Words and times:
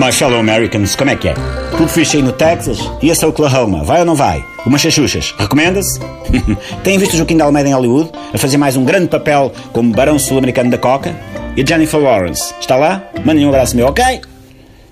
My 0.00 0.10
fellow 0.10 0.40
Americans, 0.40 0.96
como 0.96 1.10
é 1.10 1.14
que 1.14 1.28
é? 1.28 1.34
Tudo 1.76 1.86
fixe 1.86 2.16
aí 2.16 2.22
no 2.22 2.32
Texas? 2.32 2.78
E 3.02 3.10
esse 3.10 3.22
é 3.22 3.28
Oklahoma? 3.28 3.84
Vai 3.84 3.98
ou 4.00 4.06
não 4.06 4.14
vai? 4.14 4.42
Umas 4.64 4.80
chachuchas, 4.80 5.34
recomenda-se? 5.38 6.00
Têm 6.82 6.96
visto 6.96 7.12
o 7.12 7.16
Joaquim 7.18 7.36
de 7.36 7.42
Almeida 7.42 7.68
em 7.68 7.74
Hollywood 7.74 8.10
a 8.32 8.38
fazer 8.38 8.56
mais 8.56 8.76
um 8.76 8.84
grande 8.86 9.08
papel 9.08 9.52
como 9.74 9.92
barão 9.92 10.18
sul-americano 10.18 10.70
da 10.70 10.78
Coca? 10.78 11.14
E 11.54 11.66
Jennifer 11.66 12.00
Lawrence? 12.00 12.54
Está 12.58 12.76
lá? 12.76 13.04
Mandem 13.26 13.44
um 13.44 13.50
abraço 13.50 13.76
meu, 13.76 13.88
ok? 13.88 14.22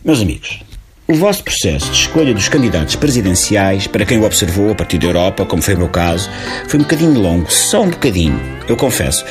Meus 0.05 0.21
amigos, 0.21 0.61
o 1.09 1.15
vosso 1.15 1.43
processo 1.43 1.91
de 1.91 1.97
escolha 2.01 2.35
dos 2.35 2.51
candidatos 2.51 2.95
presidenciais, 2.95 3.87
para 3.87 4.05
quem 4.05 4.19
o 4.19 4.25
observou 4.25 4.73
a 4.73 4.75
partir 4.75 4.99
da 4.99 5.07
Europa, 5.07 5.47
como 5.47 5.63
foi 5.63 5.73
o 5.73 5.79
meu 5.79 5.89
caso, 5.89 6.29
foi 6.69 6.81
um 6.81 6.83
bocadinho 6.83 7.19
longo, 7.19 7.51
só 7.51 7.81
um 7.81 7.89
bocadinho. 7.89 8.39
Eu 8.69 8.77
confesso, 8.77 9.25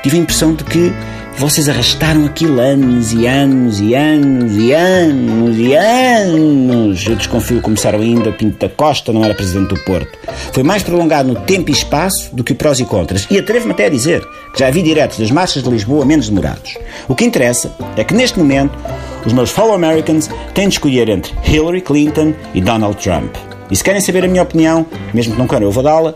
tive 0.00 0.16
a 0.16 0.20
impressão 0.20 0.54
de 0.54 0.62
que 0.62 0.92
vocês 1.36 1.68
arrastaram 1.68 2.24
aquilo 2.24 2.60
anos 2.60 3.12
e 3.12 3.26
anos 3.26 3.80
e 3.80 3.94
anos 3.94 4.56
e 4.56 4.72
anos 4.72 5.58
e 5.58 5.74
anos. 5.74 7.06
Eu 7.06 7.16
desconfio 7.16 7.56
que 7.56 7.62
começaram 7.62 8.00
ainda. 8.00 8.32
Pinto 8.32 8.58
da 8.58 8.68
Costa 8.68 9.12
não 9.12 9.24
era 9.24 9.34
presidente 9.34 9.74
do 9.74 9.80
Porto. 9.80 10.16
Foi 10.52 10.62
mais 10.62 10.82
prolongado 10.82 11.28
no 11.28 11.40
tempo 11.40 11.70
e 11.70 11.72
espaço 11.72 12.34
do 12.34 12.44
que 12.44 12.54
prós 12.54 12.78
e 12.78 12.84
contras. 12.84 13.26
E 13.30 13.38
atrevo-me 13.38 13.72
até 13.72 13.86
a 13.86 13.90
dizer 13.90 14.24
que 14.52 14.60
já 14.60 14.70
vi 14.70 14.82
diretos 14.82 15.18
das 15.18 15.30
marchas 15.30 15.62
de 15.62 15.70
Lisboa 15.70 16.04
menos 16.04 16.28
demorados. 16.28 16.78
O 17.08 17.14
que 17.14 17.24
interessa 17.24 17.74
é 17.96 18.04
que 18.04 18.14
neste 18.14 18.38
momento 18.38 18.78
os 19.26 19.32
meus 19.32 19.50
fellow 19.50 19.74
Americans 19.74 20.30
têm 20.54 20.68
de 20.68 20.74
escolher 20.74 21.08
entre 21.08 21.34
Hillary 21.46 21.80
Clinton 21.80 22.32
e 22.54 22.60
Donald 22.60 22.96
Trump. 23.02 23.34
E 23.70 23.76
se 23.76 23.82
querem 23.82 24.00
saber 24.00 24.24
a 24.24 24.28
minha 24.28 24.42
opinião, 24.42 24.86
mesmo 25.12 25.32
que 25.32 25.38
não 25.38 25.48
queiram, 25.48 25.66
eu 25.66 25.72
vou 25.72 25.82
dá-la. 25.82 26.14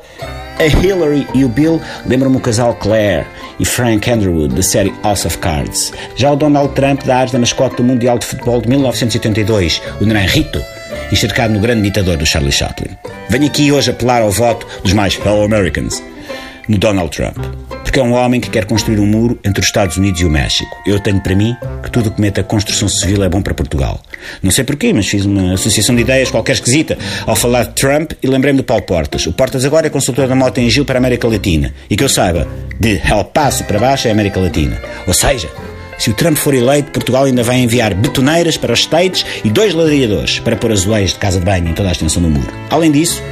A 0.59 0.67
Hillary 0.67 1.25
e 1.35 1.45
o 1.45 1.49
Bill 1.49 1.81
lembram-me 2.05 2.37
o 2.37 2.41
casal 2.41 2.75
Claire 2.75 3.25
e 3.61 3.65
Frank 3.65 4.11
Underwood 4.11 4.57
da 4.57 4.63
série 4.63 4.93
House 5.05 5.25
of 5.25 5.39
Cards. 5.39 5.93
Já 6.17 6.33
o 6.33 6.37
Donald 6.37 6.75
Trump 6.75 7.05
da 7.05 7.19
arte 7.19 7.33
da 7.33 7.39
mascote 7.39 7.77
do 7.77 7.85
Mundial 7.85 8.19
de 8.19 8.27
Futebol 8.27 8.61
de 8.61 8.69
1982, 8.69 9.81
o 10.01 10.05
Naranjito, 10.05 10.61
enxergado 11.13 11.55
no 11.55 11.61
grande 11.61 11.83
ditador 11.83 12.17
do 12.17 12.27
Charlie 12.27 12.51
Chaplin. 12.51 12.91
Venho 13.29 13.47
aqui 13.47 13.71
hoje 13.71 13.91
apelar 13.91 14.23
ao 14.23 14.33
voto 14.33 14.67
dos 14.83 14.93
mais 14.93 15.15
fellow 15.15 15.45
Americans 15.45 16.03
no 16.67 16.77
Donald 16.77 17.11
Trump. 17.11 17.39
Porque 17.89 18.01
é 18.01 18.03
um 18.03 18.13
homem 18.13 18.39
que 18.39 18.51
quer 18.51 18.67
construir 18.67 19.01
um 19.01 19.07
muro 19.07 19.39
entre 19.43 19.61
os 19.61 19.67
Estados 19.67 19.97
Unidos 19.97 20.21
e 20.21 20.27
o 20.27 20.31
México. 20.31 20.77
Eu 20.87 21.01
tenho 21.01 21.23
para 21.23 21.35
mim 21.35 21.57
que 21.83 21.91
tudo 21.91 22.11
que 22.11 22.21
mete 22.21 22.39
a 22.39 22.45
construção 22.45 22.87
civil 22.87 23.25
é 23.25 23.31
bom 23.31 23.41
para 23.41 23.55
Portugal. 23.55 23.99
Não 24.43 24.51
sei 24.51 24.63
porquê, 24.63 24.93
mas 24.93 25.09
fiz 25.09 25.25
uma 25.25 25.55
associação 25.55 25.97
de 25.97 26.03
ideias 26.03 26.31
qualquer 26.31 26.53
esquisita 26.53 26.99
ao 27.27 27.35
falar 27.35 27.65
de 27.65 27.71
Trump 27.71 28.13
e 28.23 28.27
lembrei-me 28.27 28.59
do 28.59 28.63
Paulo 28.63 28.83
Portas. 28.83 29.27
O 29.27 29.33
Portas 29.33 29.65
agora 29.65 29.87
é 29.87 29.91
consultor 29.91 30.29
da 30.29 30.35
moto 30.35 30.59
em 30.59 30.69
Gil 30.69 30.85
para 30.85 30.99
a 30.99 31.01
América 31.01 31.27
Latina. 31.27 31.73
E 31.89 31.97
que 31.97 32.05
eu 32.05 32.11
saiba, 32.11 32.47
de 32.79 33.01
El 33.11 33.25
Paso 33.25 33.65
para 33.65 33.79
baixo 33.79 34.07
é 34.07 34.11
América 34.11 34.39
Latina. 34.39 34.79
Ou 35.07 35.15
seja, 35.15 35.49
se 35.97 36.11
o 36.11 36.15
Trump 36.15 36.37
for 36.37 36.53
eleito, 36.53 36.93
Portugal 36.93 37.25
ainda 37.25 37.43
vai 37.43 37.57
enviar 37.57 37.95
betoneiras 37.95 38.59
para 38.59 38.75
os 38.75 38.81
States 38.81 39.25
e 39.43 39.49
dois 39.49 39.73
ladrilhadores 39.73 40.41
para 40.41 40.57
pôr 40.57 40.73
azulejos 40.73 41.15
de 41.15 41.21
casa 41.21 41.39
de 41.39 41.47
banho 41.47 41.71
em 41.71 41.73
toda 41.73 41.89
a 41.89 41.93
extensão 41.93 42.21
do 42.21 42.29
muro. 42.29 42.53
Além 42.69 42.93
disso, 42.93 43.23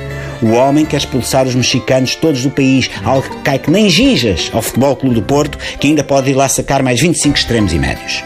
o 0.42 0.52
homem 0.52 0.84
quer 0.84 0.98
expulsar 0.98 1.46
os 1.46 1.54
mexicanos 1.54 2.14
todos 2.14 2.42
do 2.42 2.50
país, 2.50 2.90
algo 3.04 3.28
que 3.28 3.42
cai 3.42 3.58
que 3.58 3.70
nem 3.70 3.88
ginjas 3.88 4.50
ao 4.52 4.62
Futebol 4.62 4.96
Clube 4.96 5.14
do 5.14 5.22
Porto, 5.22 5.58
que 5.80 5.86
ainda 5.86 6.04
pode 6.04 6.30
ir 6.30 6.34
lá 6.34 6.48
sacar 6.48 6.82
mais 6.82 7.00
25 7.00 7.36
extremos 7.36 7.72
e 7.72 7.78
médios. 7.78 8.24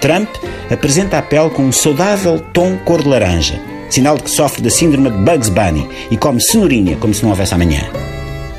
Trump 0.00 0.28
apresenta 0.70 1.18
a 1.18 1.22
pele 1.22 1.50
com 1.50 1.62
um 1.62 1.72
saudável 1.72 2.40
tom 2.52 2.76
cor 2.78 3.02
de 3.02 3.08
laranja, 3.08 3.60
sinal 3.88 4.16
de 4.16 4.24
que 4.24 4.30
sofre 4.30 4.62
da 4.62 4.70
síndrome 4.70 5.10
de 5.10 5.18
Bugs 5.18 5.48
Bunny 5.48 5.88
e 6.10 6.16
come 6.16 6.40
cenourinha 6.40 6.96
como 6.96 7.14
se 7.14 7.22
não 7.22 7.30
houvesse 7.30 7.54
amanhã. 7.54 8.01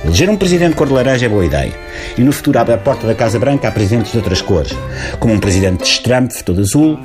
Eleger 0.04 0.30
um 0.30 0.36
presidente 0.36 0.76
cor 0.76 0.88
de 0.88 0.94
laranja 0.94 1.26
é 1.26 1.30
boa 1.30 1.46
ideia. 1.46 1.74
E 2.18 2.22
no 2.22 2.32
futuro 2.34 2.60
abre 2.60 2.74
a 2.74 2.78
porta 2.78 3.08
da 3.08 3.16
Casa 3.16 3.40
Branca 3.40 3.70
a 3.70 3.72
presidentes 3.72 4.12
de 4.12 4.18
outras 4.18 4.42
cores, 4.42 4.74
como 5.20 5.34
um 5.34 5.40
presidente 5.40 5.84
de 5.84 6.02
Trump, 6.02 6.32
todo 6.44 6.60
azul, 6.60 7.00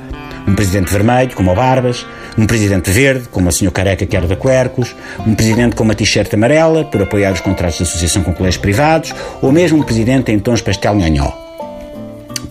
um 0.45 0.53
presidente 0.53 0.91
vermelho, 0.91 1.33
como 1.33 1.51
o 1.51 1.55
Barbas, 1.55 2.05
um 2.37 2.45
presidente 2.45 2.91
verde, 2.91 3.27
como 3.29 3.47
o 3.47 3.51
senhor 3.51 3.71
careca 3.71 4.05
que 4.05 4.17
era 4.17 4.27
da 4.27 4.35
Quercus, 4.35 4.95
um 5.25 5.33
presidente 5.33 5.75
com 5.75 5.83
uma 5.83 5.95
t-shirt 5.95 6.33
amarela, 6.33 6.83
por 6.83 7.01
apoiar 7.01 7.31
os 7.31 7.39
contratos 7.39 7.77
de 7.77 7.83
associação 7.83 8.21
com 8.21 8.33
colégios 8.33 8.61
privados, 8.61 9.13
ou 9.41 9.51
mesmo 9.51 9.79
um 9.79 9.83
presidente 9.83 10.31
em 10.31 10.39
tons 10.39 10.61
pastel 10.61 10.95
nhanhó. 10.95 11.31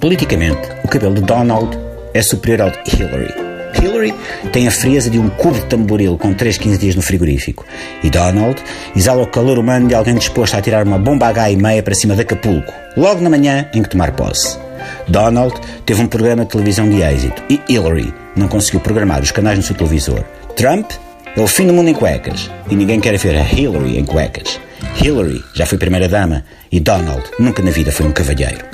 Politicamente, 0.01 0.69
o 0.83 0.89
cabelo 0.89 1.15
de 1.15 1.23
Donald 1.23 1.79
é 2.15 2.23
superior 2.23 2.63
ao 2.63 2.71
de 2.71 2.97
Hillary. 2.97 3.48
Hillary 3.83 4.15
tem 4.53 4.67
a 4.67 4.71
frieza 4.71 5.09
de 5.09 5.19
um 5.19 5.29
cubo 5.29 5.55
de 5.55 5.67
tamboril 5.67 6.17
com 6.19 6.35
3, 6.35 6.59
15 6.59 6.79
dias 6.79 6.95
no 6.95 7.03
frigorífico. 7.03 7.65
E 8.03 8.11
Donald 8.11 8.63
exala 8.97 9.23
o 9.23 9.27
calor 9.27 9.59
humano 9.59 9.89
de 9.89 9.95
alguém 9.95 10.15
disposto 10.15 10.55
a 10.55 10.61
tirar 10.61 10.87
uma 10.87 10.99
bomba 10.99 11.27
H 11.29 11.51
e 11.51 11.57
meia 11.57 11.83
para 11.83 11.95
cima 11.95 12.15
de 12.15 12.23
Acapulco, 12.23 12.73
logo 12.97 13.21
na 13.21 13.31
manhã 13.31 13.69
em 13.75 13.83
que 13.83 13.89
tomar 13.89 14.13
posse. 14.13 14.59
Donald 15.09 15.55
teve 15.85 16.03
um 16.03 16.07
programa 16.07 16.45
de 16.45 16.51
televisão 16.51 16.89
de 16.89 17.03
êxito 17.03 17.43
e 17.49 17.61
Hillary 17.69 18.13
não 18.37 18.49
conseguiu 18.49 18.81
programar 18.81 19.23
os 19.23 19.31
canais 19.31 19.59
no 19.59 19.65
seu 19.65 19.75
televisor. 19.75 20.23
Trump 20.57 20.91
é 21.37 21.41
o 21.41 21.47
fim 21.47 21.67
do 21.67 21.73
mundo 21.73 21.89
em 21.89 21.95
cuecas 21.95 22.51
e 22.71 22.77
ninguém 22.77 23.01
quer 23.01 23.17
ver 23.17 23.37
a 23.37 23.43
Hillary 23.43 23.99
em 23.99 24.05
cuecas. 24.05 24.61
Hillary 25.03 25.43
já 25.55 25.67
foi 25.67 25.79
primeira-dama 25.79 26.45
e 26.71 26.81
Donald 26.81 27.25
nunca 27.39 27.63
na 27.63 27.71
vida 27.71 27.93
foi 27.93 28.07
um 28.07 28.13
cavalheiro. 28.13 28.65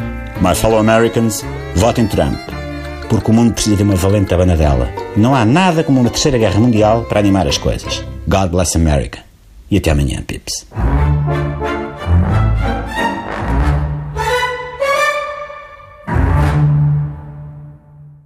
My 0.41 0.55
fellow 0.55 0.79
Americans, 0.79 1.45
votem 1.75 2.07
Trump, 2.07 2.39
porque 3.15 3.31
o 3.31 3.35
mundo 3.35 3.53
precisa 3.53 3.77
de 3.77 3.85
uma 3.85 3.95
valente 3.95 4.35
abanadela. 4.35 4.89
Não 5.17 5.37
há 5.37 5.45
nada 5.45 5.85
como 5.85 6.01
uma 6.01 6.11
terceira 6.11 6.37
guerra 6.37 6.59
mundial 6.59 7.05
para 7.05 7.21
animar 7.21 7.47
as 7.47 7.57
coisas. 7.57 8.05
God 8.27 8.51
bless 8.51 8.77
America. 8.77 9.21
E 9.71 9.77
até 9.77 9.93
amanhã, 9.93 10.21
Pips. 10.27 10.67